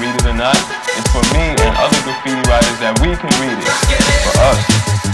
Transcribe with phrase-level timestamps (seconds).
[0.00, 0.56] read it or not.
[0.96, 3.68] It's for me and other graffiti writers that we can read it.
[4.22, 5.07] For us.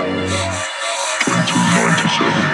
[0.00, 2.49] 1997.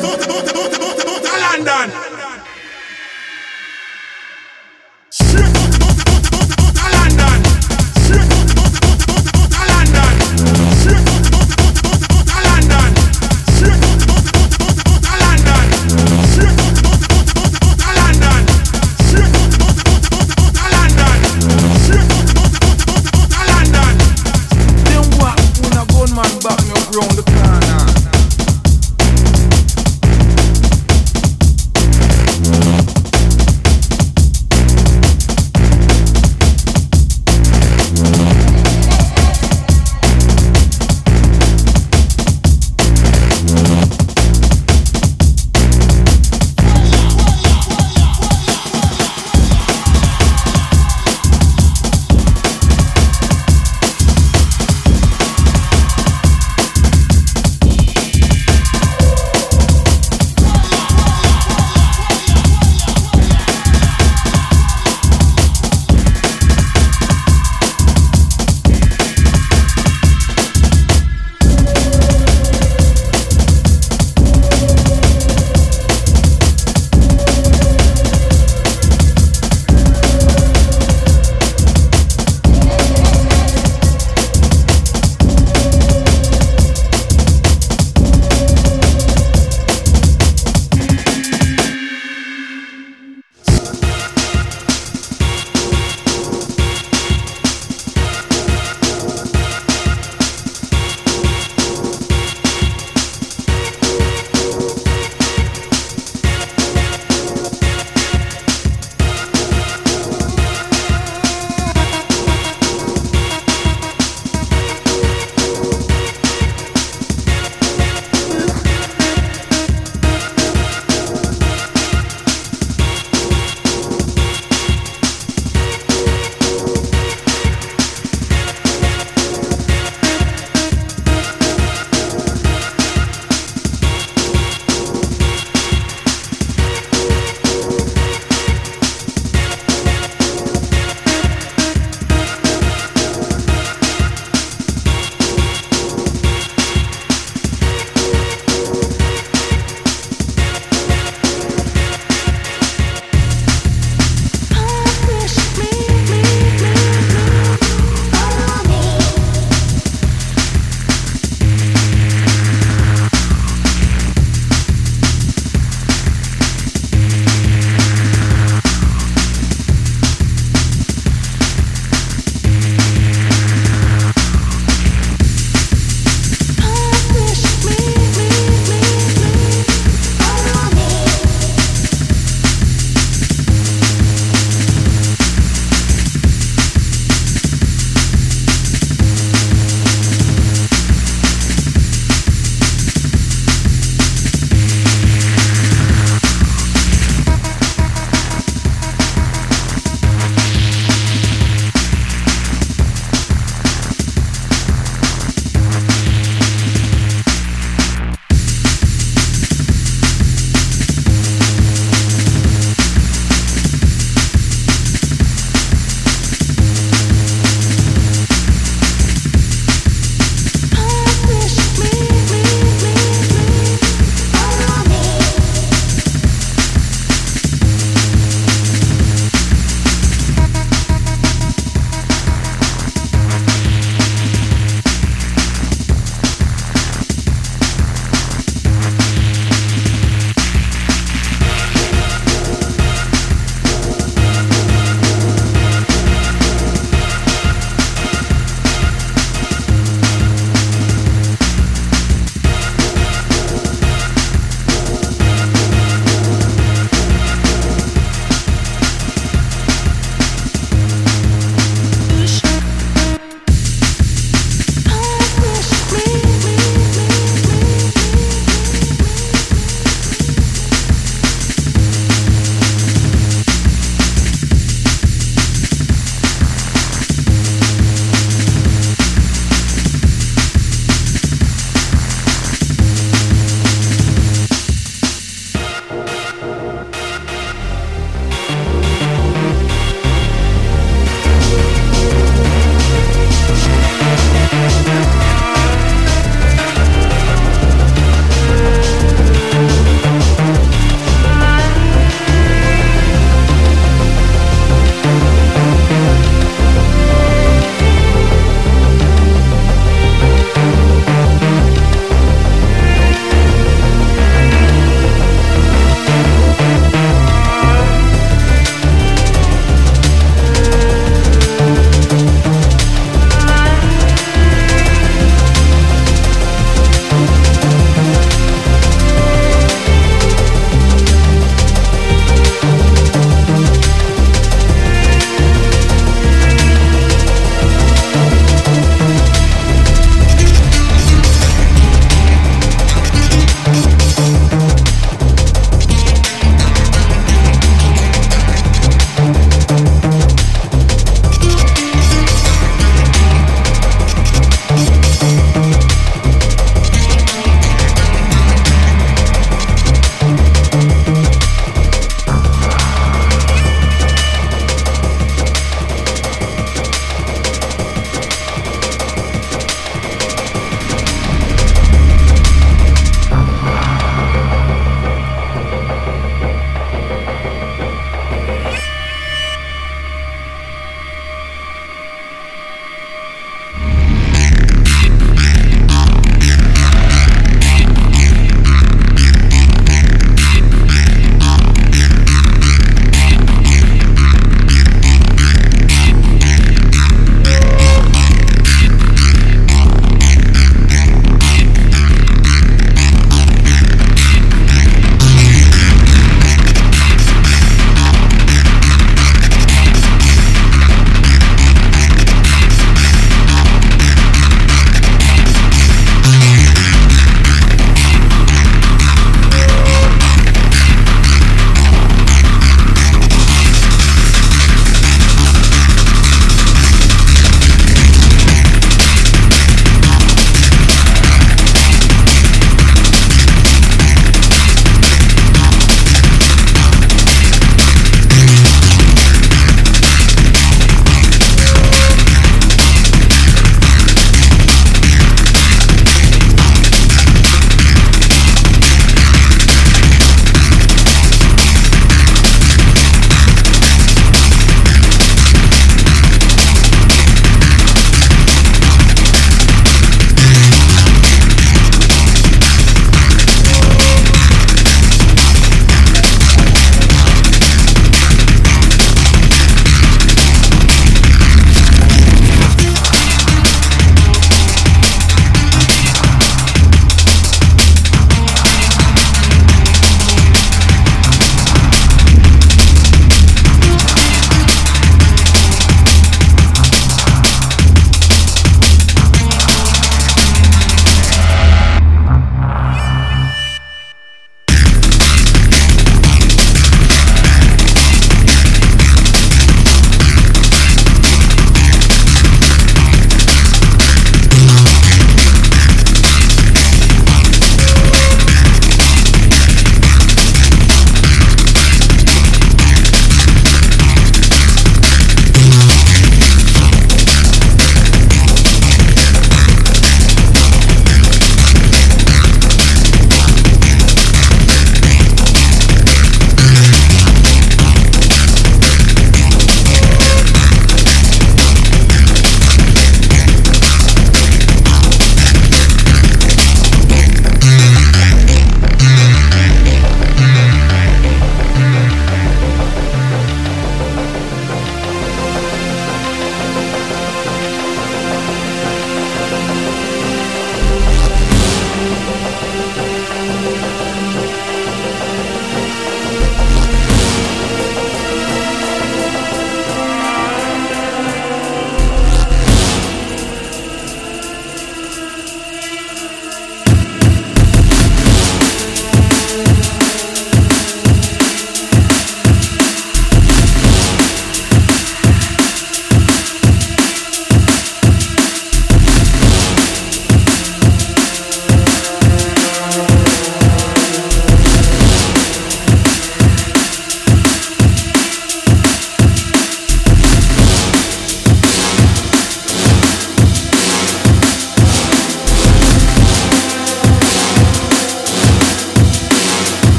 [0.00, 2.09] to, London.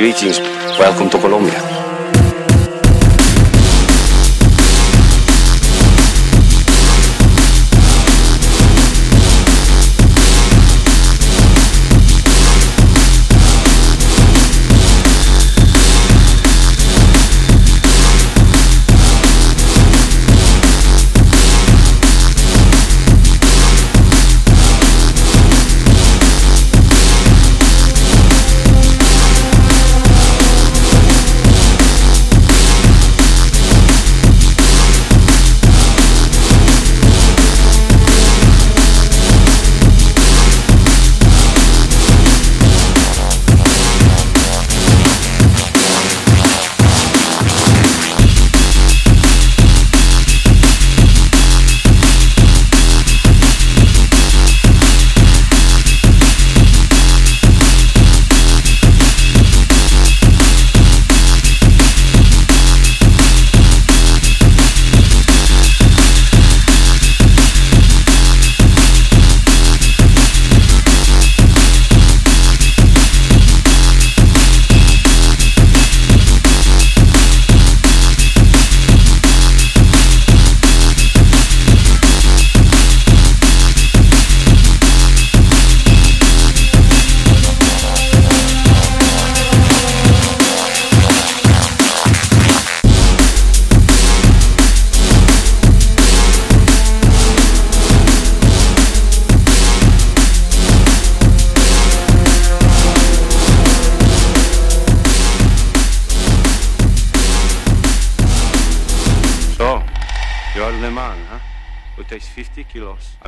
[0.00, 0.40] Greetings,
[0.78, 1.69] welcome to Colombia.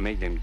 [0.03, 0.41] Make them